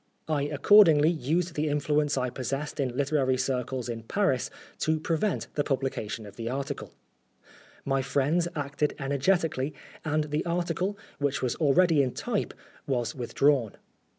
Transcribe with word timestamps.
I 0.27 0.41
accordingly 0.47 1.11
used 1.11 1.53
the 1.53 1.69
influence 1.69 2.17
I 2.17 2.31
possessed 2.31 2.79
in 2.79 2.97
literary 2.97 3.37
circles 3.37 3.87
in 3.87 4.01
Paris 4.01 4.49
to 4.79 4.99
prevent 4.99 5.45
the 5.53 5.63
publication 5.63 6.25
of 6.25 6.37
the 6.37 6.49
article. 6.49 6.91
My 7.85 8.01
204 8.01 8.01
Oscar 8.01 8.01
Wilde 8.01 8.05
friends 8.05 8.47
acted 8.55 8.95
energetically, 8.97 9.73
and 10.03 10.23
the 10.23 10.43
article, 10.43 10.97
which 11.19 11.43
was 11.43 11.53
already 11.57 12.01
in 12.01 12.15
type, 12.15 12.55
was 12.87 13.13
withdrawn. 13.13 13.75